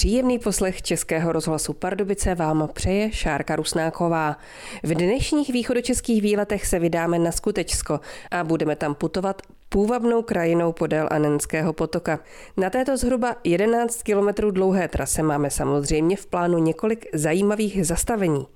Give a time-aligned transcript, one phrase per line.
[0.00, 4.36] Příjemný poslech Českého rozhlasu Pardubice vám přeje Šárka Rusnáková.
[4.82, 8.00] V dnešních východočeských výletech se vydáme na Skutečsko
[8.30, 9.42] a budeme tam putovat
[9.72, 12.18] půvabnou krajinou podél Anenského potoka.
[12.56, 18.46] Na této zhruba 11 kilometrů dlouhé trase máme samozřejmě v plánu několik zajímavých zastavení.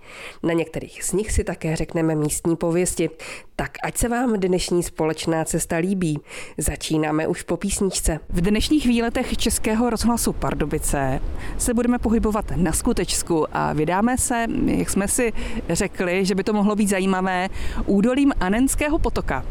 [0.43, 3.11] Na některých z nich si také řekneme místní pověsti.
[3.57, 6.21] Tak ať se vám dnešní společná cesta líbí.
[6.59, 8.21] Začínáme už po písničce.
[8.29, 11.21] V dnešních výletech Českého rozhlasu Pardubice
[11.59, 15.33] se budeme pohybovat na Skutečsku a vydáme se, jak jsme si
[15.69, 17.49] řekli, že by to mohlo být zajímavé,
[17.87, 19.45] údolím Anenského potoka.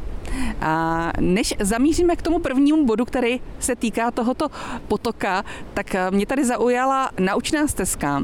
[0.61, 4.47] A než zamíříme k tomu prvnímu bodu, který se týká tohoto
[4.87, 8.23] potoka, tak mě tady zaujala naučná stezka,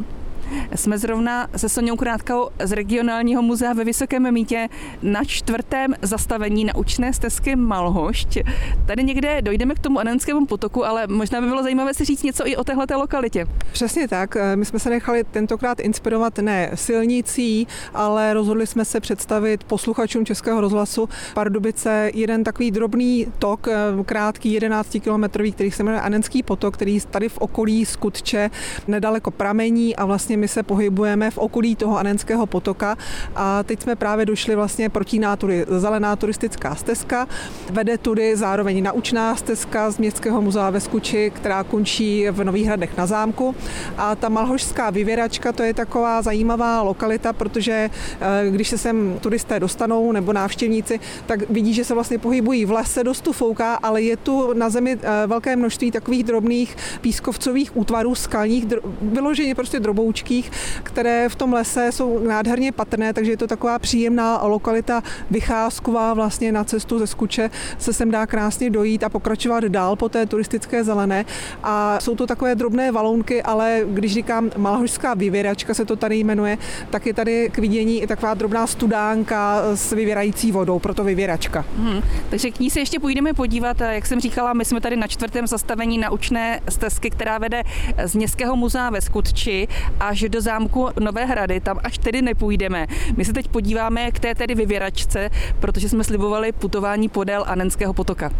[0.76, 4.67] jsme zrovna se Soněou Krátkou z regionálního muzea ve Vysokém mítě
[5.02, 8.38] na čtvrtém zastavení naučné stezky Malhošť.
[8.85, 12.48] Tady někde dojdeme k tomu Anenskému potoku, ale možná by bylo zajímavé si říct něco
[12.48, 13.45] i o téhle lokalitě.
[13.71, 14.38] Přesně tak.
[14.55, 20.62] My jsme se nechali tentokrát inspirovat ne silnicí, ale rozhodli jsme se představit posluchačům Českého
[20.62, 23.68] rozhlasu Pardubice jeden takový drobný tok,
[24.05, 28.49] krátký 11 kilometrový, který se jmenuje Anenský potok, který tady v okolí Skutče
[28.87, 32.98] nedaleko pramení a vlastně my se pohybujeme v okolí toho Anenského potoka
[33.35, 35.65] a teď jsme právě došli vlastně proti nátury.
[35.68, 37.27] Zelená turistická stezka,
[37.71, 42.98] vede tudy zároveň naučná stezka z Městského muzea ve Skuči, která končí v Nových hradech
[42.98, 43.55] na zámku.
[43.98, 47.90] A ta Malhošská vyvěračka, to je taková zajímavá lokalita, protože
[48.21, 52.71] eh, když se sem turisté dostanou nebo návštěvníci, tak vidí, že se vlastně pohybují v
[52.71, 58.15] lese, dostu fouká, ale je tu na zemi eh, velké množství takových drobných pískovcových útvarů
[58.15, 58.65] skalních,
[59.01, 60.52] vyloženě prostě droboučky nízkých,
[60.84, 66.52] které v tom lese jsou nádherně patrné, takže je to taková příjemná lokalita vycházková vlastně
[66.52, 70.84] na cestu ze Skuče se sem dá krásně dojít a pokračovat dál po té turistické
[70.84, 71.25] zelené.
[71.63, 76.58] A jsou to takové drobné valonky, ale když říkám Malhožská vyvěračka se to tady jmenuje,
[76.90, 81.66] tak je tady k vidění i taková drobná studánka s vyvěrající vodou, proto vyvěračka.
[81.78, 83.82] Hmm, takže k ní se ještě půjdeme podívat.
[83.82, 87.64] Jak jsem říkala, my jsme tady na čtvrtém zastavení naučné stezky, která vede
[88.06, 89.68] z Městského muzea ve Skutči
[90.00, 92.88] až až do zámku Nové hrady, tam až tedy nepůjdeme.
[93.18, 98.31] My se teď podíváme k té tedy vyvěračce, protože jsme slibovali putování podél Anenského potoka.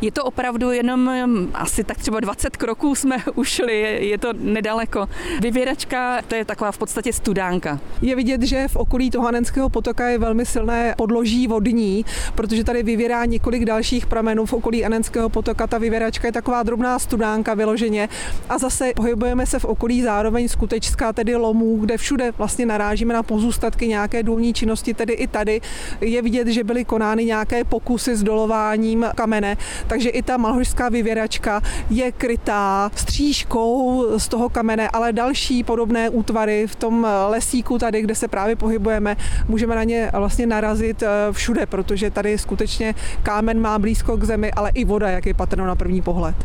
[0.00, 5.08] Je to opravdu jenom hm, asi tak třeba 20 kroků jsme ušli, je to nedaleko.
[5.40, 7.80] Vyvěračka, to je taková v podstatě studánka.
[8.02, 12.82] Je vidět, že v okolí toho Anenského potoka je velmi silné podloží vodní, protože tady
[12.82, 15.66] vyvěrá několik dalších pramenů v okolí Anenského potoka.
[15.66, 18.08] Ta vyvěračka je taková drobná studánka vyloženě
[18.48, 23.22] a zase pohybujeme se v okolí zároveň skutečská tedy lomů, kde všude vlastně narážíme na
[23.22, 25.60] pozůstatky nějaké důlní činnosti, tedy i tady
[26.00, 31.62] je vidět, že byly konány nějaké pokusy s dolováním kamene, takže i ta malhožská vyvěračka
[31.90, 38.14] je krytá střížkou z toho kamene, ale další podobné útvary v tom lesíku tady, kde
[38.14, 39.16] se právě pohybujeme,
[39.48, 44.52] můžeme na ně vlastně narazit eh, všude, protože tady skutečně kámen má blízko k zemi,
[44.52, 46.36] ale i voda, jak je patrno na první pohled.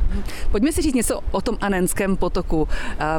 [0.52, 2.68] Pojďme si říct něco o tom Anenském potoku.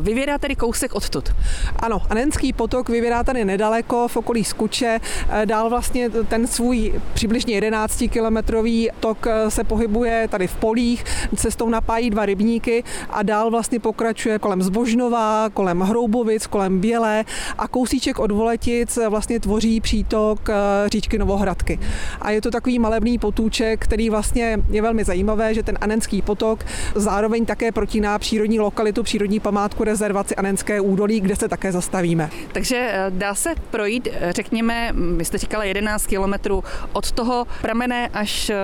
[0.01, 1.34] Vyvěrá tedy kousek odtud.
[1.79, 5.01] Ano, Anenský potok vyvěrá tady nedaleko v okolí Skuče.
[5.29, 11.05] Eh, dál vlastně ten svůj přibližně 11 kilometrový tok eh, se pohybuje tady v polích,
[11.37, 17.25] cestou napájí dva rybníky a dál vlastně pokračuje kolem Zbožnova, kolem Hroubovic, kolem Bělé
[17.59, 20.55] a kousíček od Voletic vlastně tvoří přítok eh,
[20.89, 21.79] říčky Novohradky.
[22.21, 26.65] A je to takový malebný potůček, který vlastně je velmi zajímavé, že ten Anenský potok
[26.95, 32.31] zároveň také protíná přírodní lokalitu, přírodní památku rezervaci Anenské údolí, kde se také zastavíme.
[32.53, 38.09] Takže eh, dá se projít, eh, řekněme, vy jste říkala 11 kilometrů od toho pramene
[38.09, 38.57] až, eh,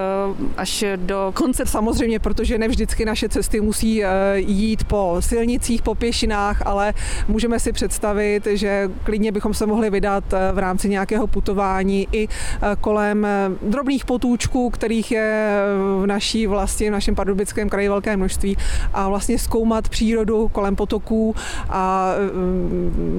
[0.56, 1.66] až do konce.
[1.66, 4.02] Samozřejmě, protože ne vždycky naše cesty musí
[4.36, 6.94] jít po silnicích, po pěšinách, ale
[7.28, 12.28] můžeme si představit, že klidně bychom se mohli vydat v rámci nějakého putování i
[12.80, 13.26] kolem
[13.62, 15.60] drobných potůčků, kterých je
[16.02, 18.56] v naší vlasti, v našem pardubickém kraji velké množství
[18.92, 21.34] a vlastně zkoumat přírodu kolem potoků
[21.68, 22.12] a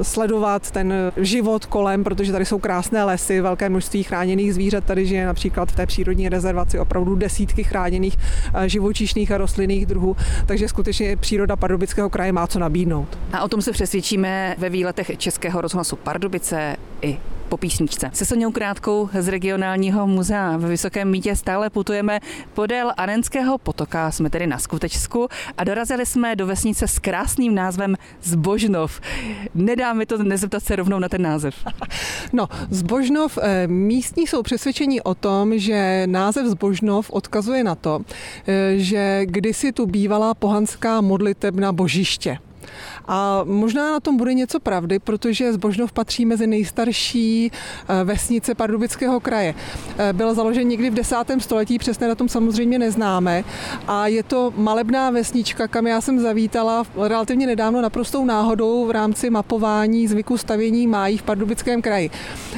[0.02, 4.84] sledovat ten život kolem, protože tady jsou krásné lesy, velké množství chráněných zvířat.
[4.84, 8.18] Tady žije například v té přírodní rezervaci opravdu desítky chráněných
[8.54, 13.18] eh, živočišných a rostlinných druhů, takže skutečně příroda Pardubického kraje má co nabídnout.
[13.34, 17.18] A o tom se přesvědčíme ve výletech Českého rozhlasu Pardubice i
[17.52, 18.10] po písničce.
[18.14, 22.20] Se Soněou Krátkou z regionálního muzea ve Vysokém mítě stále putujeme
[22.54, 24.12] podél Anenského potoka.
[24.12, 25.28] Jsme tedy na Skutečsku
[25.58, 29.02] a dorazili jsme do vesnice s krásným názvem Zbožnov.
[29.56, 31.56] Nedá mi to nezeptat se rovnou na ten název.
[32.34, 38.00] No, Zbožnov, eh, místní jsou přesvědčení o tom, že název Zbožnov odkazuje na to,
[38.48, 42.38] eh, že kdysi tu bývala pohanská modlitebna božiště.
[43.08, 49.20] A možná na tom bude něco pravdy, protože Zbožnov patří mezi nejstarší eh, vesnice Pardubického
[49.20, 49.56] kraje.
[49.98, 53.44] Eh, byl založen někdy v desátém století, přesně na tom samozřejmě neznáme.
[53.88, 59.30] A je to malebná vesnička, kam já jsem zavítala relativně nedávno naprostou náhodou v rámci
[59.30, 62.10] mapování zvyku stavění májí v Pardubickém kraji.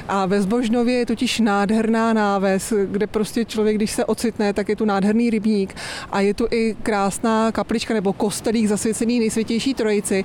[0.07, 4.75] A ve Zbožnově je totiž nádherná náves, kde prostě člověk, když se ocitne, tak je
[4.75, 5.75] tu nádherný rybník
[6.11, 10.02] a je tu i krásná kaplička nebo kostelík zasvěcený nejsvětější trojici.
[10.11, 10.23] Eh,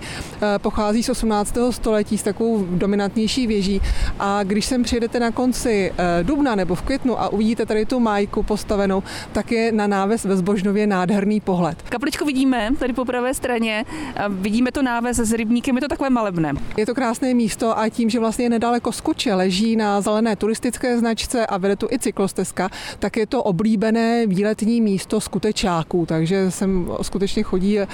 [0.58, 1.72] pochází z 18.
[1.72, 3.80] století s takovou dominantnější věží
[4.18, 8.00] a když sem přijedete na konci eh, dubna nebo v květnu a uvidíte tady tu
[8.00, 9.02] majku postavenou,
[9.32, 11.82] tak je na náves ve Zbožnově nádherný pohled.
[11.82, 13.84] Kapličku vidíme tady po pravé straně,
[14.28, 16.52] vidíme to náves s rybníkem, je to takové malebné.
[16.76, 20.98] Je to krásné místo a tím, že vlastně je nedaleko Skuče, leží na zelené turistické
[20.98, 26.88] značce a vede tu i cyklostezka, tak je to oblíbené výletní místo skutečáků, takže sem
[27.02, 27.86] skutečně chodí eh,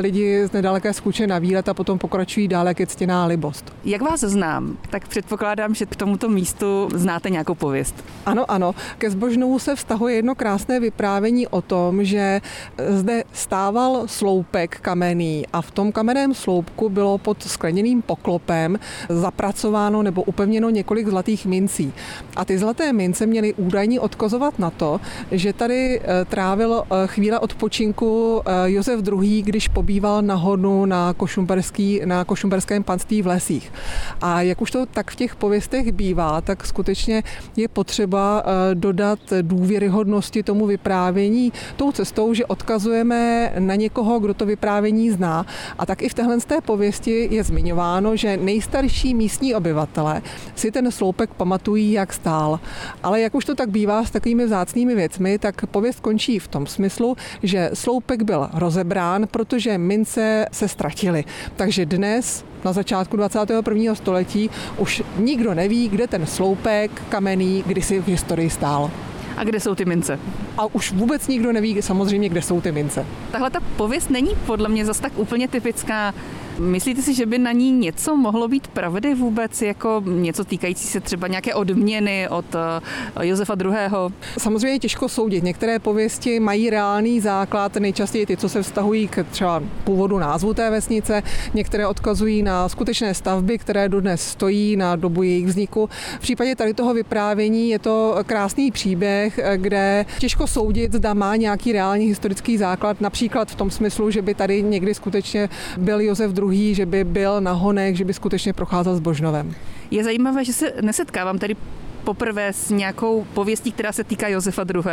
[0.00, 3.72] lidi z nedaleké Skuče na výlet a potom pokračují dále, je ctěná libost.
[3.84, 8.04] Jak vás znám, tak předpokládám, že k tomuto místu znáte nějakou pověst.
[8.26, 8.74] Ano, ano.
[8.98, 12.40] Ke Zbožnovu se vztahuje jedno krásné vyprávění o tom, že
[12.88, 18.78] zde stával sloupek kamenný a v tom kamenném sloupku bylo pod skleněným poklopem
[19.08, 21.92] zapracováno nebo upevněno několik zlatých mincí.
[22.36, 25.00] A ty zlaté mince měly údajně odkozovat na to,
[25.30, 31.03] že tady eh, trávil eh, chvíle odpočinku eh, Josef II., když pobýval na honu na,
[31.12, 33.72] košumberský, na košumberském panství v lesích.
[34.20, 37.22] A jak už to tak v těch pověstech bývá, tak skutečně
[37.56, 38.42] je potřeba
[38.74, 45.46] dodat důvěryhodnosti tomu vyprávění tou cestou, že odkazujeme na někoho, kdo to vyprávění zná.
[45.78, 50.22] A tak i v téhle té pověsti je zmiňováno, že nejstarší místní obyvatele
[50.54, 52.60] si ten sloupek pamatují, jak stál.
[53.02, 56.66] Ale jak už to tak bývá s takovými vzácnými věcmi, tak pověst končí v tom
[56.66, 61.24] smyslu, že sloupek byl rozebrán, protože mince se ztratily.
[61.56, 63.94] Takže dnes na začátku 21.
[63.94, 68.90] století už nikdo neví, kde ten sloupek kamenný kdysi v historii stál.
[69.36, 70.18] A kde jsou ty mince?
[70.58, 73.06] A už vůbec nikdo neví samozřejmě, kde jsou ty mince.
[73.32, 76.14] Tahle ta pověst není podle mě zas tak úplně typická
[76.58, 81.00] Myslíte si, že by na ní něco mohlo být pravdy vůbec, jako něco týkající se
[81.00, 84.14] třeba nějaké odměny od eh, Josefa II.
[84.38, 85.44] Samozřejmě těžko soudit.
[85.44, 90.70] Některé pověsti mají reálný základ, nejčastěji ty, co se vztahují k třeba původu názvu té
[90.70, 91.22] vesnice,
[91.54, 95.88] některé odkazují na skutečné stavby, které dodnes stojí na dobu jejich vzniku.
[96.16, 101.72] V případě tady toho vyprávění je to krásný příběh, kde těžko soudit, zda má nějaký
[101.72, 105.48] reálný historický základ, například v tom smyslu, že by tady někdy skutečně
[105.78, 109.54] byl Josef II druhý, že by byl na honek, že by skutečně procházel s Božnovem.
[109.90, 111.56] Je zajímavé, že se nesetkávám tady
[112.04, 114.84] poprvé s nějakou pověstí, která se týká Josefa II.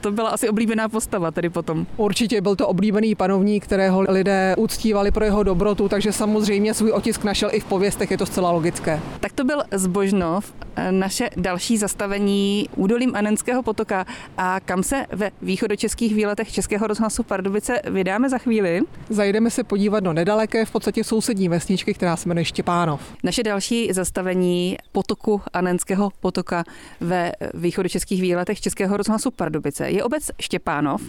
[0.00, 1.86] To byla asi oblíbená postava tady potom.
[1.96, 7.24] Určitě byl to oblíbený panovník, kterého lidé uctívali pro jeho dobrotu, takže samozřejmě svůj otisk
[7.24, 9.00] našel i v pověstech, je to zcela logické.
[9.20, 10.52] Tak to byl Zbožnov,
[10.90, 14.06] naše další zastavení údolím Anenského potoka
[14.38, 18.80] a kam se ve východočeských výletech Českého rozhlasu Pardubice vydáme za chvíli.
[19.08, 23.00] Zajdeme se podívat do nedaleké, v podstatě sousední vesničky, která se jmenuje Štěpánov.
[23.24, 26.70] Naše další zastavení potoku Anenského potoka Roka
[27.00, 29.90] ve východočeských výletech Českého rozhlasu Pardubice.
[29.90, 31.02] Je obec Štěpánov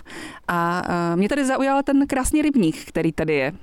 [0.47, 0.83] a
[1.15, 3.53] mě tady zaujal ten krásný rybník, který tady je.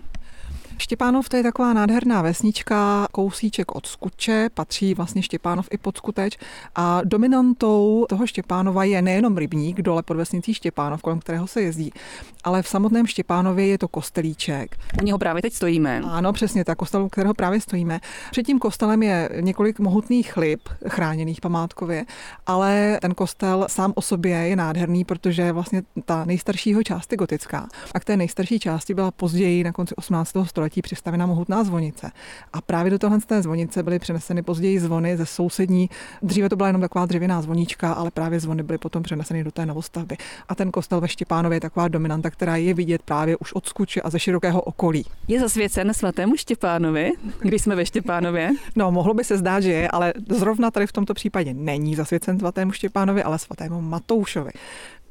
[0.79, 6.39] Štěpánov to je taková nádherná vesnička, kousíček od Skuče, patří vlastně Štěpánov i pod Skuteč
[6.75, 11.93] a dominantou toho Štěpánova je nejenom rybník dole pod vesnicí Štěpánov, kolem kterého se jezdí,
[12.45, 14.77] ale v samotném Štěpánově je to kostelíček.
[15.03, 16.03] U něho právě teď stojíme.
[16.05, 18.01] Ano, přesně tak, kostel, u kterého právě stojíme.
[18.31, 22.05] Před tím kostelem je několik mohutných lip, chráněných památkově,
[22.47, 27.69] ale ten kostel sám o sobě je nádherný, protože vlastně ta nejstaršího část je gotická.
[27.95, 30.33] A k té nejstarší části byla později na konci 18.
[30.45, 32.11] století století přistavena mohutná zvonice.
[32.53, 35.91] A právě do tohle té zvonice byly přeneseny později zvony ze sousední.
[36.23, 39.67] Dříve to byla jenom taková dřevěná zvonička, ale právě zvony byly potom přeneseny do té
[39.67, 40.17] novostavby.
[40.49, 44.01] A ten kostel ve Štěpánově je taková dominanta, která je vidět právě už od Skuče
[44.01, 45.05] a ze širokého okolí.
[45.29, 48.51] Je zasvěcen svatému Štěpánovi, když jsme ve Štěpánově?
[48.77, 52.39] No, mohlo by se zdát, že je, ale zrovna tady v tomto případě není zasvěcen
[52.39, 54.51] svatému Štěpánovi, ale svatému Matoušovi.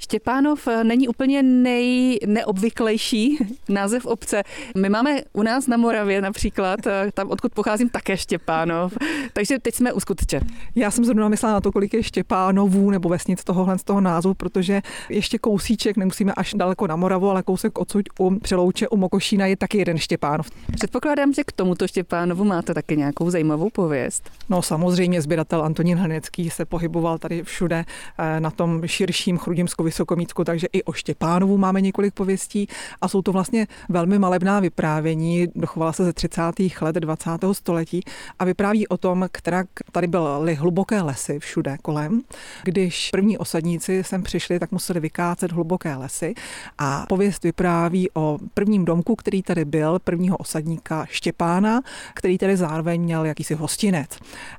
[0.03, 3.38] Štěpánov eh, není úplně nej, neobvyklejší
[3.69, 4.43] název obce.
[4.77, 8.93] My máme u nás na Moravě například, eh, tam odkud pocházím, také Štěpánov.
[9.33, 10.41] Takže teď jsme u skutče.
[10.75, 14.33] Já jsem zrovna myslela na to, kolik je Štěpánovů nebo vesnic tohohle z toho názvu,
[14.33, 19.45] protože ještě kousíček, nemusíme až daleko na Moravu, ale kousek odsud u Přelouče, u Mokošína
[19.45, 20.50] je taky jeden Štěpánov.
[20.75, 24.31] Předpokládám, že k tomuto Štěpánovu máte taky nějakou zajímavou pověst.
[24.50, 27.86] No samozřejmě sběratel Antonín Hnecký se pohyboval tady všude
[28.17, 32.68] eh, na tom širším chrudimsko Vysokomícku, takže i o Štěpánovu máme několik pověstí
[33.02, 36.42] a jsou to vlastně velmi malebná vyprávění, dochovala se ze 30.
[36.82, 37.30] let 20.
[37.52, 38.02] století
[38.40, 42.22] a vypráví o tom, která tady byly hluboké lesy všude kolem.
[42.64, 46.34] Když první osadníci sem přišli, tak museli vykácet hluboké lesy
[46.78, 51.82] a pověst vypráví o prvním domku, který tady byl, prvního osadníka Štěpána,
[52.14, 54.10] který tady zároveň měl jakýsi hostinec.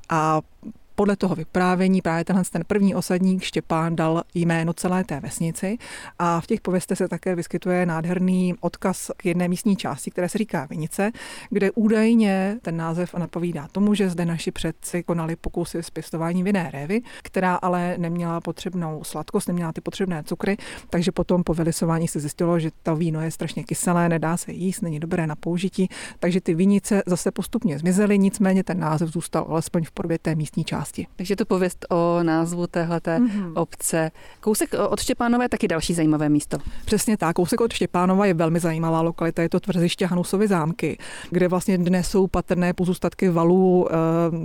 [0.09, 0.41] A
[0.95, 5.79] podle toho vyprávění právě tenhle ten první osadník Štěpán dal jméno celé té vesnici
[6.19, 10.39] a v těch pověstech se také vyskytuje nádherný odkaz k jedné místní části, které se
[10.39, 11.11] říká Vinice,
[11.51, 16.71] kde údajně ten název napovídá tomu, že zde naši předci konali pokusy s pěstování vinné
[16.71, 20.57] révy, která ale neměla potřebnou sladkost, neměla ty potřebné cukry,
[20.91, 24.81] takže potom po vylisování se zjistilo, že to víno je strašně kyselé, nedá se jíst,
[24.81, 29.85] není dobré na použití, takže ty vinice zase postupně zmizely, nicméně ten název zůstal alespoň
[29.85, 31.07] v podobě té místní části části.
[31.17, 33.53] Takže to pověst o názvu téhleté mm-hmm.
[33.55, 34.11] obce.
[34.41, 36.59] Kousek od Štěpánova je taky další zajímavé místo.
[36.85, 37.37] Přesně tak.
[37.37, 39.43] Kousek od Štěpánova je velmi zajímavá lokalita.
[39.43, 40.99] Je to tvrziště Hanusovy zámky,
[41.31, 43.95] kde vlastně dnes jsou patrné pozůstatky valů eh,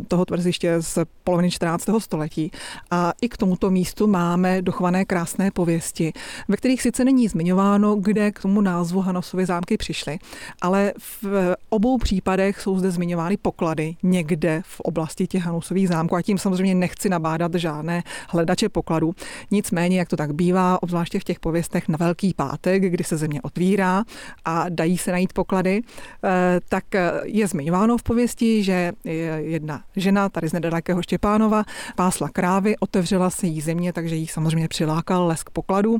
[0.07, 1.89] toho tvrziště z poloviny 14.
[1.97, 2.51] století.
[2.91, 6.13] A i k tomuto místu máme dochované krásné pověsti,
[6.47, 10.19] ve kterých sice není zmiňováno, kde k tomu názvu Hanusovy zámky přišly,
[10.61, 16.21] ale v obou případech jsou zde zmiňovány poklady někde v oblasti těch Hanusových zámků a
[16.29, 19.13] tím samozřejmě nechci nabádat žádné hledače pokladů.
[19.51, 23.41] Nicméně, jak to tak bývá, obzvláště v těch pověstech na Velký pátek, kdy se země
[23.41, 24.03] otvírá
[24.45, 26.83] a dají se najít poklady, eh, tak
[27.23, 28.91] je zmiňováno v pověsti, že
[29.37, 31.63] jedna žena tady z nedalekého Štěpánova
[31.95, 35.97] pásla krávy, otevřela se jí země, takže jí samozřejmě přilákal lesk pokladů,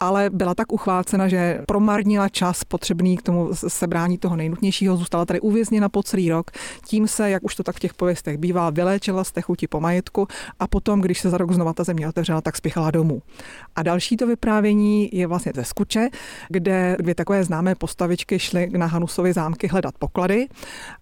[0.00, 5.40] ale byla tak uchvácena, že promarnila čas potřebný k tomu sebrání toho nejnutnějšího, zůstala tady
[5.40, 6.50] uvězněna po celý rok.
[6.86, 10.28] Tím se, jak už to tak v těch pověstech bývá, vyléčila z techuti po majetku
[10.60, 13.22] a potom, když se za rok znova ta země otevřela, tak spěchala domů.
[13.76, 16.08] A další to vyprávění je vlastně ze Skuče,
[16.48, 20.48] kde dvě takové známé postavičky šly na Hanusovy zámky hledat poklady,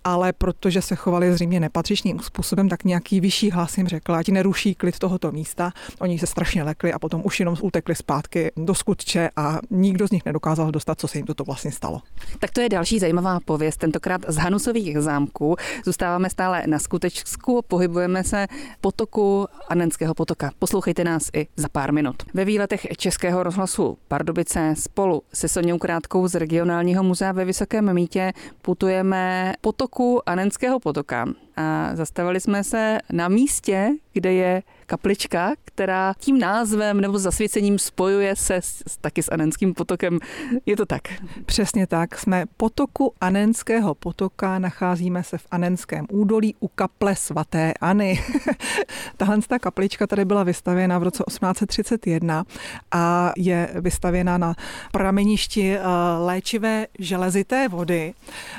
[0.05, 4.75] ale protože se chovali zřejmě nepatřičným způsobem, tak nějaký vyšší hlas jim řekl, ať neruší
[4.75, 5.73] klid tohoto místa.
[5.99, 10.11] Oni se strašně lekli a potom už jenom utekli zpátky do Skutče a nikdo z
[10.11, 12.01] nich nedokázal dostat, co se jim toto vlastně stalo.
[12.39, 15.57] Tak to je další zajímavá pověst, tentokrát z Hanusových zámků.
[15.85, 18.47] Zůstáváme stále na skutečsku, pohybujeme se
[18.81, 20.51] potoku Anenského potoka.
[20.59, 22.17] Poslouchejte nás i za pár minut.
[22.35, 28.33] Ve výletech Českého rozhlasu Pardubice spolu se Soněou Krátkou z regionálního muzea ve Vysokém mítě
[28.63, 31.27] putujeme potoku Anenského potoka
[31.61, 38.37] a zastavili jsme se na místě, kde je kaplička, která tím názvem nebo zasvěcením spojuje
[38.37, 40.19] se s, taky s Anenským potokem.
[40.67, 41.03] Je to tak?
[41.47, 42.19] Přesně tak.
[42.19, 48.25] Jsme potoku Anenského potoka, nacházíme se v Anenském údolí u kaple svaté Any.
[49.17, 52.45] Tahle ta kaplička tady byla vystavěna v roce 1831
[52.93, 54.55] a je vystavěna na
[54.93, 55.83] prameništi eh,
[56.19, 58.15] léčivé železité vody.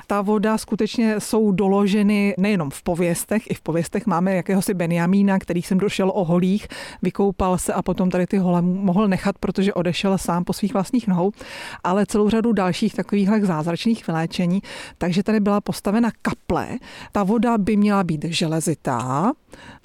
[0.08, 5.62] Ta voda skutečně jsou doloženy nejenom v pověstech, i v pověstech máme jakéhosi Benjamína, který
[5.62, 6.68] jsem došel o holích,
[7.02, 11.08] vykoupal se a potom tady ty hole mohl nechat, protože odešel sám po svých vlastních
[11.08, 11.32] nohou,
[11.84, 14.62] ale celou řadu dalších takových zázračných vyléčení.
[14.98, 16.68] Takže tady byla postavena kaple.
[17.12, 19.32] Ta voda by měla být železitá.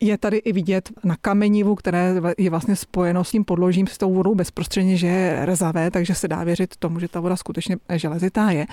[0.01, 4.15] Je tady i vidět na kamenivu, které je vlastně spojeno s tím podložím s tou
[4.15, 8.51] vodou bezprostředně, že je rezavé, takže se dá věřit tomu, že ta voda skutečně železitá
[8.51, 8.67] je.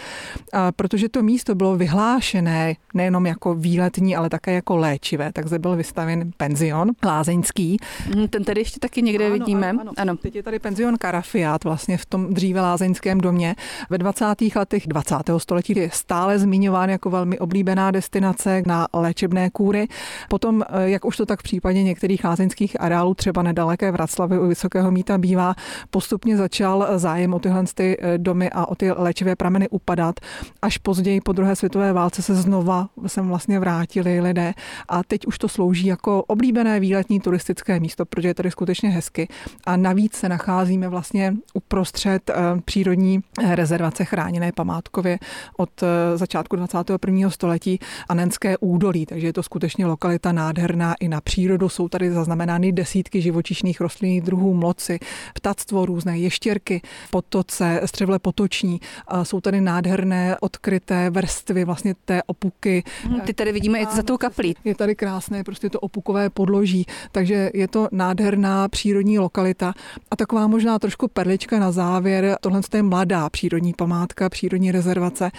[0.54, 5.60] A protože to místo bylo vyhlášené nejenom jako výletní, ale také jako léčivé, tak zde
[5.60, 7.78] byl vystaven penzion lázeňský.
[8.16, 9.70] Mhm, ten tady ještě taky někde ano, vidíme.
[9.70, 9.92] Ano, ano.
[9.98, 10.18] ano.
[10.18, 13.56] Teď je tady penzion Karafiát vlastně v tom dříve lázeňském domě.
[13.90, 14.26] Ve 20.
[14.56, 15.16] letech 20.
[15.38, 19.88] století je stále zmiňován jako velmi oblíbená destinace na léčebné kůry.
[20.30, 24.48] Potom, eh, jak už to tak v případě některých lázeňských areálů, třeba nedaleké Vraclavy u
[24.48, 25.56] Vysokého míta bývá,
[25.90, 30.20] postupně začal zájem o tyhle ty eh, domy a o ty léčivé prameny upadat.
[30.62, 33.60] Až později po druhé světové válce se znova sem vlastně
[34.04, 34.54] vrátili lidé
[34.90, 39.28] a teď už to slouží jako oblíbené výletní turistické místo, protože je tady skutečně hezky.
[39.66, 42.34] A navíc se nacházíme vlastně uprostřed eh,
[42.66, 43.20] přírodní
[43.54, 45.20] rezervace chráněné památkově
[45.58, 47.30] od eh, začátku 21.
[47.30, 47.80] století
[48.10, 51.70] Anenské údolí, takže je to skutečně lokalita nádherná i na přírodu.
[51.70, 55.00] Jsou tady zaznamenány desítky živočišných rostlinných druhů, mloci,
[55.34, 56.82] ptactvo, různé ještěrky,
[57.12, 58.82] potoce, střevle potoční.
[59.24, 62.84] Jsou tady nádherné odkryté vrstvy vlastně té opuky.
[63.26, 64.56] Ty tady vidíme i za tou kaplí.
[64.64, 69.74] Je tady krásné, prostě to opukové podloží, takže je to nádherná přírodní lokalita
[70.12, 72.38] a taková možná trošku perlička na závěr.
[72.42, 75.32] Tohle je mladá přírodní památka, přírodní rezervace.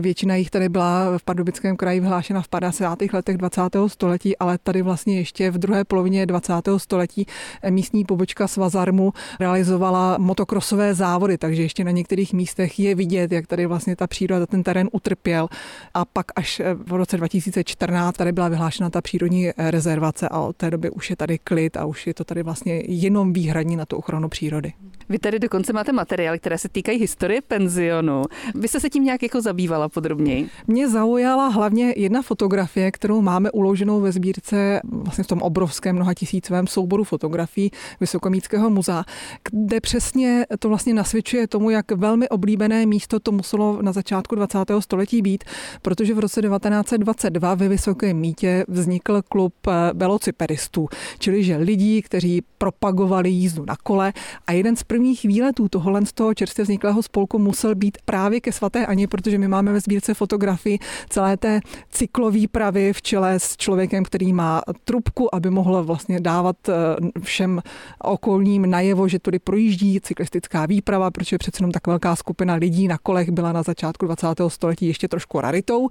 [0.00, 2.98] Většina jich tady byla v Pardubickém kraji vyhlášena v 50.
[3.12, 3.62] letech 20.
[3.86, 6.52] století, ale tady vlastně ještě v druhé polovině 20.
[6.76, 7.26] století
[7.70, 13.66] místní pobočka Svazarmu realizovala motokrosové závody, takže ještě na některých místech je vidět, jak tady
[13.66, 15.48] vlastně ta příroda, ten terén utrpěl.
[15.94, 20.70] A pak až v roce 2014 tady byla vyhlášena ta přírodní rezervace a od té
[20.70, 23.96] doby už je tady klid a už je to tady vlastně jenom výhradní na tu
[23.96, 24.72] ochranu přírody.
[25.10, 28.22] Vy tady dokonce máte materiály, které se týkají historie penzionu.
[28.54, 30.48] Vy jste se tím nějak jako zabývala podrobněji?
[30.66, 36.14] Mě zaujala hlavně jedna fotografie, kterou máme uloženou ve sbírce vlastně v tom obrovském mnoha
[36.14, 39.04] tisícovém souboru fotografií Vysokomíckého muzea,
[39.50, 44.58] kde přesně to vlastně nasvědčuje tomu, jak velmi oblíbené místo to muselo na začátku 20.
[44.78, 45.44] století být,
[45.82, 49.54] protože v roce 1922 ve Vysokém mítě vznikl klub
[49.94, 50.88] velociperistů,
[51.18, 54.12] čili že lidí, kteří propagovali jízdu na kole
[54.46, 54.82] a jeden z
[55.24, 59.48] výletů tohohle z toho čerstvě vzniklého spolku musel být právě ke svaté Ani, protože my
[59.48, 60.78] máme ve sbírce fotografii
[61.08, 66.56] celé té cyklové pravy v čele s člověkem, který má trubku, aby mohl vlastně dávat
[66.68, 66.72] eh,
[67.20, 67.62] všem
[67.98, 72.98] okolním najevo, že tudy projíždí cyklistická výprava, protože přece jenom tak velká skupina lidí na
[72.98, 74.26] kolech byla na začátku 20.
[74.48, 75.88] století ještě trošku raritou,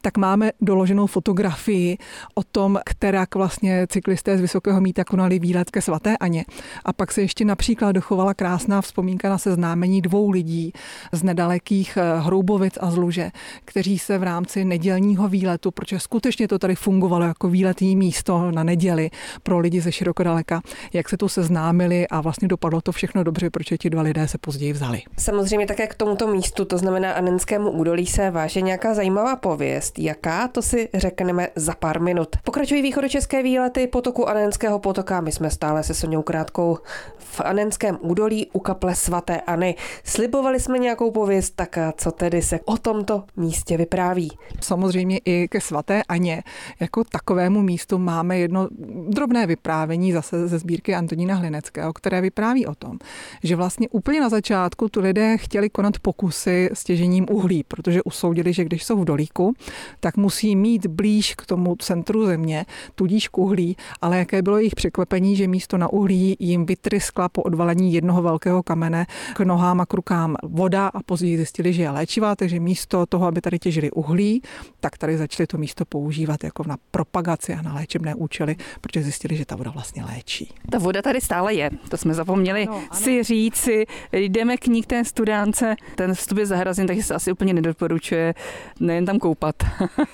[0.00, 1.98] tak máme doloženou fotografii
[2.34, 6.44] o tom, která vlastně cyklisté z Vysokého míta konali výlet ke svaté Aně.
[6.84, 10.72] A pak se ještě například dochovala krásná vzpomínka na seznámení dvou lidí
[11.12, 13.30] z nedalekých eh, Hroubovic a Zluže,
[13.64, 18.64] kteří se v rámci nedělního výletu, protože skutečně to tady fungovalo jako výletní místo na
[18.64, 19.10] neděli
[19.42, 23.78] pro lidi ze širokodaleka, jak se tu seznámili a vlastně dopadlo to všechno dobře, protože
[23.78, 25.02] ti dva lidé se později vzali.
[25.18, 29.98] Samozřejmě také k tomuto místu, to znamená Anenskému údolí, se váže nějaká zajímavá pověst.
[29.98, 32.28] Jaká, to si řekneme za pár minut.
[32.44, 35.20] Pokračují východočeské výlety potoku Anenského potoka.
[35.20, 36.78] My jsme stále se Soňou Krátkou
[37.18, 39.74] v Anenském údolí u kaple svatéAny.
[40.04, 44.30] Slibovali jsme nějakou pověst, tak co tedy se o tomto místě vypráví?
[44.60, 46.42] Samozřejmě i ke svaté Aně
[46.80, 48.68] jako takovému místu máme jedno
[49.08, 52.98] drobné vyprávění zase ze sbírky Antonína Hlineckého, které vypráví o tom,
[53.42, 58.52] že vlastně úplně na začátku tu lidé chtěli konat pokusy s těžením uhlí, protože usoudili,
[58.52, 59.54] že když jsou v dolíku,
[60.00, 64.74] tak musí mít blíž k tomu centru země, tudíž k uhlí, ale jaké bylo jejich
[64.74, 69.86] překvapení, že místo na uhlí jim vytryskla po odvalení jednoho velkého kamene k nohám a
[69.86, 73.90] k rukám voda a později zjistili, že je léčivá, takže místo toho, aby tady těžili
[73.90, 74.42] uhlí,
[74.80, 79.36] tak tady začali to místo používat jako na propagaci a na léčebné účely, protože zjistili,
[79.36, 80.52] že ta voda vlastně léčí.
[80.70, 83.00] Ta voda tady stále je, to jsme zapomněli ano, ano.
[83.00, 83.84] si říci.
[84.12, 88.34] Jdeme k ní k té studánce, ten vstup je zahrazen, takže se asi úplně nedoporučuje
[88.80, 89.56] nejen tam koupat,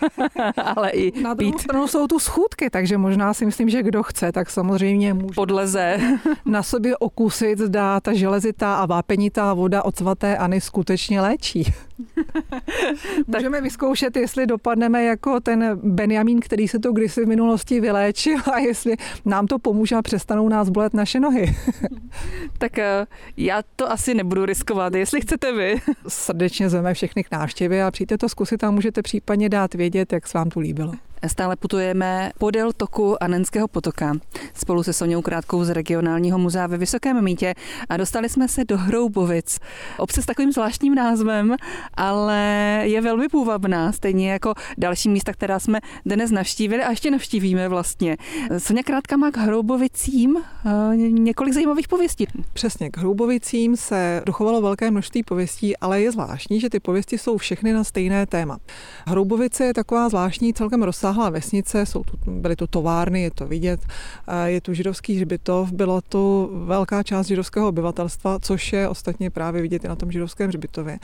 [0.77, 1.61] ale i Na druhou pít.
[1.61, 5.99] stranu jsou tu schůdky, takže možná si myslím, že kdo chce, tak samozřejmě může podleze
[6.45, 11.73] na sobě okusit, zda ta železitá a vápenitá voda od svaté Any skutečně léčí.
[13.27, 18.59] Můžeme vyzkoušet, jestli dopadneme jako ten Benjamin, který se to kdysi v minulosti vyléčil a
[18.59, 21.57] jestli nám to pomůže a přestanou nás bolet naše nohy.
[22.59, 25.75] tak eh, já to asi nebudu riskovat, jestli chcete vy.
[26.09, 30.29] Srdečně zveme všechny k návštěvě a přijďte to zkusit a můžete případně dát vědět, jak
[30.29, 30.93] se vám to líbilo.
[31.27, 34.17] Stále putujeme podél toku Anenského potoka
[34.55, 37.55] spolu se Soňou Krátkou z regionálního muzea ve Vysokém mítě
[37.89, 39.59] a dostali jsme se do Hroubovic.
[39.99, 41.57] Obce s takovým zvláštním názvem,
[41.95, 42.37] ale
[42.85, 48.17] je velmi půvabná, stejně jako další místa, která jsme dnes navštívili a ještě navštívíme vlastně.
[48.59, 52.27] Soňa Krátka má k Hroubovicím eh, několik zajímavých pověstí.
[52.53, 57.37] Přesně, k Hroubovicím se dochovalo velké množství pověstí, ale je zvláštní, že ty pověsti jsou
[57.37, 58.59] všechny na stejné téma.
[59.07, 63.47] Hroubovice je taková zvláštní celkem rozsáhlá rozsáhlá vesnice, jsou tu, byly tu továrny, je to
[63.47, 63.81] vidět,
[64.45, 69.85] je tu židovský hřbitov, byla to velká část židovského obyvatelstva, což je ostatně právě vidět
[69.85, 70.99] i na tom židovském hřbitově.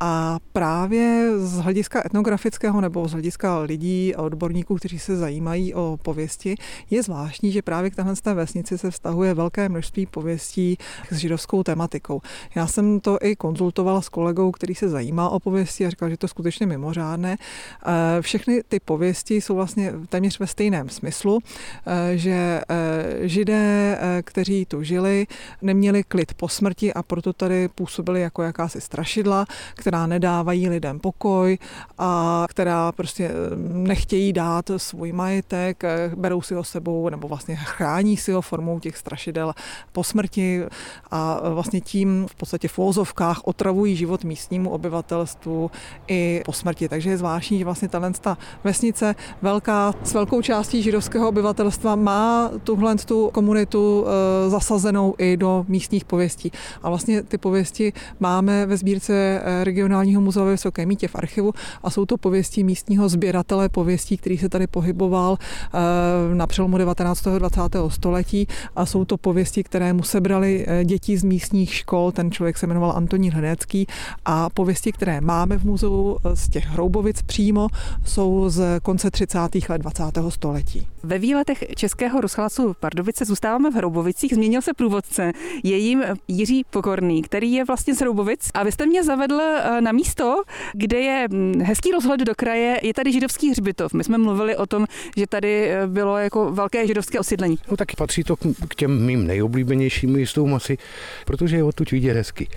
[0.00, 5.98] A právě z hlediska etnografického nebo z hlediska lidí a odborníků, kteří se zajímají o
[6.02, 6.54] pověsti,
[6.90, 10.78] je zvláštní, že právě k téhle té vesnici se vztahuje velké množství pověstí
[11.10, 12.20] s židovskou tematikou.
[12.54, 16.16] Já jsem to i konzultovala s kolegou, který se zajímá o pověsti a říkal, že
[16.16, 17.36] to je skutečně mimořádné.
[17.36, 21.38] E, všechny ty pověsti jsou vlastně téměř ve stejném smyslu,
[21.86, 25.26] eh, že eh, židé, eh, kteří tu žili,
[25.62, 29.46] neměli klid po smrti a proto tady působili jako jakási strašidla,
[29.90, 31.58] která nedávají lidem pokoj
[31.98, 33.30] a která prostě
[33.72, 35.82] nechtějí dát svůj majetek,
[36.14, 39.52] berou si ho sebou nebo vlastně chrání si ho formou těch strašidel
[39.92, 40.62] po smrti
[41.10, 45.70] a vlastně tím v podstatě v vozovkách otravují život místnímu obyvatelstvu
[46.08, 46.88] i po smrti.
[46.88, 52.96] Takže je zvláštní, že vlastně ta vesnice velká, s velkou částí židovského obyvatelstva má tuhle
[52.96, 54.06] tu komunitu
[54.48, 56.52] zasazenou i do místních pověstí.
[56.82, 61.52] A vlastně ty pověsti máme ve sbírce e, regionálního muzea ve Vysoké mítě v archivu
[61.82, 67.26] a jsou to pověsti místního sběratele pověstí, který se tady pohyboval e, na přelomu 19.
[67.26, 67.60] a 20.
[67.88, 72.12] století a jsou to pověsti, které mu sebrali děti z místních škol.
[72.12, 73.86] Ten člověk se jmenoval Antonín Hnecký
[74.24, 77.68] a pověsti, které máme v muzeu z těch Hroubovic přímo,
[78.04, 79.38] jsou z konce 30.
[79.68, 80.04] let 20.
[80.28, 80.86] století.
[81.02, 84.34] Ve výletech Českého rozhlasu Pardubice zůstáváme v Hroubovicích.
[84.34, 88.50] Změnil se průvodce, je jim Jiří Pokorný, který je vlastně z Hroubovic.
[88.54, 92.80] A vy jste mě zavedl eh, na místo, kde je hm, hezký rozhled do kraje,
[92.82, 93.92] je tady židovský hřbitov.
[93.94, 97.58] My jsme mluvili o tom, že tady eh, bylo jako velké židovské osídlení.
[97.70, 98.36] No taky patří to
[98.68, 100.78] k těm mým nejoblíbenějším místům asi,
[101.26, 102.48] protože je odtud vidět hezky.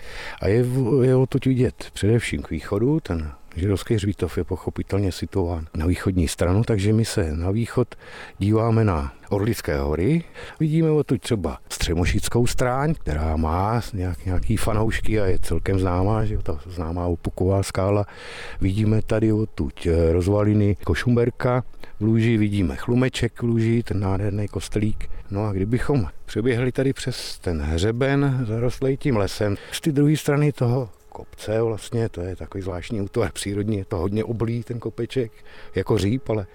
[0.42, 0.66] A je,
[1.02, 6.64] je odtud vidět především k východu, ten Židovský hřbitov je pochopitelně situován na východní stranu,
[6.64, 7.96] takže my se na východ
[8.40, 10.24] díváme na Orlické hory.
[10.60, 16.38] Vidíme odtud třeba Střemošickou stráň, která má nějak, nějaký fanoušky a je celkem známá, že
[16.38, 18.06] ta známá Opuková skála.
[18.62, 21.64] Vidíme tady odtud eh, rozvaliny Košumberka,
[22.00, 25.10] v Lůži vidíme Chlumeček v Lůži, ten nádherný kostelík.
[25.32, 30.52] No a kdybychom přeběhli tady přes ten hřeben zarostlý tím lesem, z ty druhé strany
[30.52, 35.32] toho kopce vlastně, to je takový zvláštní útvar přírodní, je to hodně oblý ten kopeček,
[35.76, 36.48] jako říp, ale,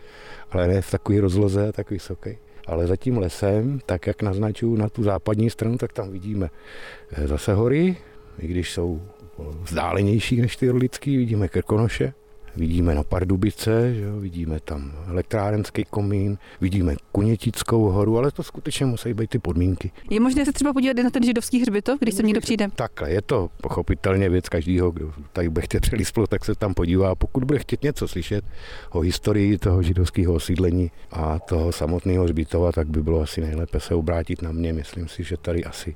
[0.50, 2.38] ale ne v takové rozloze tak vysoký.
[2.66, 6.50] Ale za tím lesem, tak jak naznačuju na tu západní stranu, tak tam vidíme
[7.12, 7.96] eh, zase hory,
[8.38, 9.02] i když jsou
[9.62, 12.12] vzdálenější než ty orlický, vidíme Krkonoše,
[12.58, 18.86] Vidíme na Pardubice, že jo, vidíme tam elektrárenský komín, vidíme Kunětickou horu, ale to skutečně
[18.86, 19.90] musí být ty podmínky.
[20.10, 22.68] Je možné se třeba podívat na ten židovský hřbitov, když se někdo přijde?
[22.74, 27.14] Takhle, je to pochopitelně věc každého, kdo tady bude chtět přelísplo, tak se tam podívá.
[27.14, 28.44] Pokud bude chtět něco slyšet
[28.90, 33.94] o historii toho židovského osídlení a toho samotného hřbitova, tak by bylo asi nejlépe se
[33.94, 34.72] obrátit na mě.
[34.72, 35.94] Myslím si, že tady asi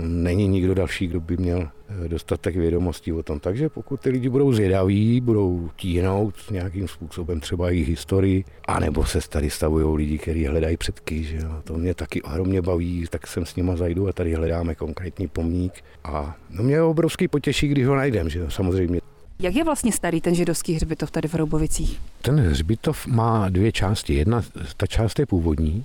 [0.00, 1.68] není nikdo další, kdo by měl
[2.04, 3.40] eh, dostatek vědomostí o tom.
[3.40, 9.18] Takže pokud ty lidi budou zvědaví, budou tíhnout nějakým způsobem třeba jejich historii, anebo se
[9.28, 11.50] tady stavují lidi, kteří hledají předky, že jo.
[11.64, 15.72] to mě taky ohromně baví, tak sem s nima zajdu a tady hledáme konkrétní pomník.
[16.04, 19.09] A no mě obrovský potěší, když ho najdem, že jo, samozřejmě.
[19.42, 22.00] Jak je vlastně starý ten židovský hřbitov tady v Roubovicích?
[22.22, 24.14] Ten hřbitov má dvě části.
[24.14, 24.42] Jedna,
[24.76, 25.84] ta část je původní,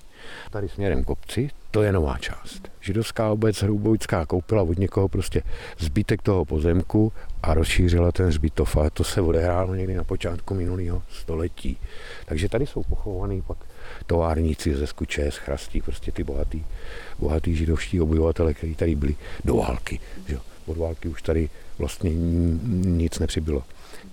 [0.52, 2.70] tady směrem kopci, to je nová část.
[2.82, 5.42] Židovská obec Hrubovická koupila od někoho prostě
[5.80, 7.14] zbytek toho pozemku
[7.44, 8.78] a rozšířila ten zbytov.
[8.78, 11.78] A to se odehrálo někdy na počátku minulého století.
[12.26, 13.58] Takže tady jsou pochovaný pak
[14.06, 16.66] továrníci ze Skuče, z Chrastí, prostě ty bohatý,
[17.20, 19.16] bohatý židovští obyvatele, kteří tady byli
[19.46, 20.00] do války.
[20.28, 20.38] Že?
[20.66, 23.64] Od války už tady vlastně nic nepřibylo.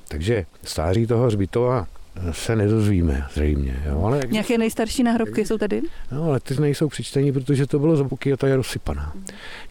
[0.08, 1.86] Takže stáří toho zbytova
[2.30, 3.82] se nedozvíme zřejmě.
[3.86, 4.02] Jo?
[4.04, 4.30] Ale jak...
[4.30, 5.82] Nějaké nejstarší nahrobky jsou tady?
[6.12, 9.12] No, ale ty nejsou přečtení, protože to bylo za boky a ta je rozsypaná.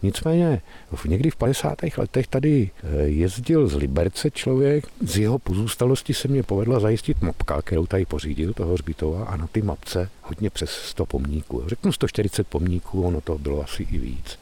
[0.02, 0.62] Nicméně
[1.06, 1.78] někdy v 50.
[1.98, 7.62] letech tady eh, jezdil z Liberce člověk, z jeho pozůstalosti se mě povedla zajistit mapka,
[7.62, 11.62] kterou tady pořídil, toho hřbitova, a na ty mapce hodně přes 100 pomníků.
[11.66, 14.38] Řeknu 140 pomníků, ono to bylo asi i víc.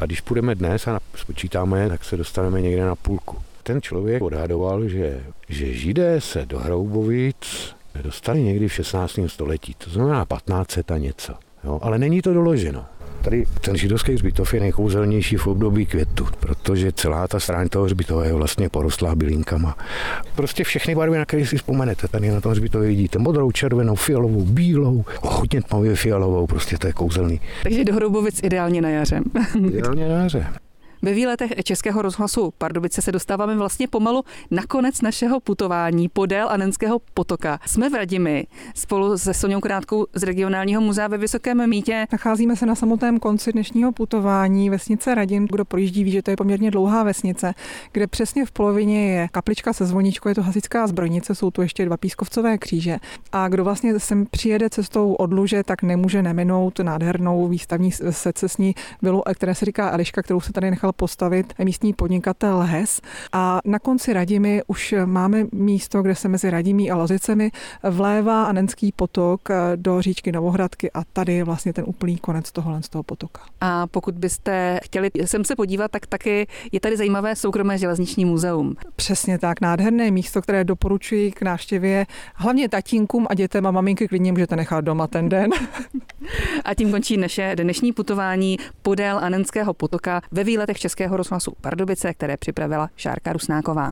[0.00, 4.88] A když půjdeme dnes a spočítáme, tak se dostaneme někde na půlku ten člověk odhadoval,
[4.88, 9.18] že, že židé se do Hroubovic dostali někdy v 16.
[9.26, 11.34] století, to znamená 15 a něco.
[11.64, 12.86] Jo, ale není to doloženo.
[13.22, 18.24] Tady ten židovský hřbitov je nejkouzelnější v období květu, protože celá ta stráň toho hřbitova
[18.24, 19.78] je vlastně porostlá bylinkama.
[20.34, 24.44] Prostě všechny barvy, na které si vzpomenete, tady na tom hřbitově vidíte modrou, červenou, fialovou,
[24.44, 27.40] bílou, hodně tmavě fialovou, prostě to je kouzelný.
[27.62, 29.20] Takže do Hroubovic ideálně na jaře.
[29.68, 30.46] ideálně na jaře.
[31.02, 36.98] Ve výletech Českého rozhlasu Pardubice se dostáváme vlastně pomalu na konec našeho putování podél Anenského
[37.14, 37.58] potoka.
[37.66, 42.06] Jsme v Radimi spolu se Soňou Krátkou z regionálního muzea ve Vysokém Mítě.
[42.12, 45.46] Nacházíme se na samotném konci dnešního putování vesnice Radim.
[45.50, 47.54] Kdo projíždí, ví, že to je poměrně dlouhá vesnice,
[47.92, 51.84] kde přesně v polovině je kaplička se zvoničkou, je to hasická zbrojnice, jsou tu ještě
[51.84, 52.96] dva pískovcové kříže.
[53.32, 59.22] A kdo vlastně sem přijede cestou od Luže, tak nemůže neminout nádhernou výstavní secesní vilu,
[59.34, 63.00] které se říká Eliška, kterou se tady nechal postavit místní podnikatel Hes.
[63.32, 67.50] A na konci Radimy už máme místo, kde se mezi Radimí a Lozicemi
[67.82, 72.88] vlévá Anenský potok do říčky Novohradky a tady je vlastně ten úplný konec tohohle z
[72.88, 73.40] toho potoka.
[73.60, 78.76] A pokud byste chtěli sem se podívat, tak taky je tady zajímavé soukromé železniční muzeum.
[78.96, 84.32] Přesně tak, nádherné místo, které doporučuji k návštěvě hlavně tatínkům a dětem a maminky klidně
[84.32, 85.50] můžete nechat doma ten den.
[86.64, 92.36] A tím končí naše dnešní putování podél Anenského potoka ve výletech Českého rozhlasu Pardubice, které
[92.36, 93.88] připravila Šárka Rusnáková.